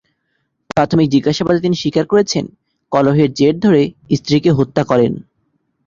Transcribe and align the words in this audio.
প্রাথমিক 0.69 1.07
জিজ্ঞাসাবাদে 1.09 1.59
তিনি 1.61 1.75
স্বীকার 1.75 2.05
করেছেন, 2.05 2.45
কলহের 2.91 3.29
জের 3.33 3.55
ধরে 3.59 3.81
স্ত্রীকে 4.17 4.51
হত্যা 4.51 4.83
করেন। 4.83 5.13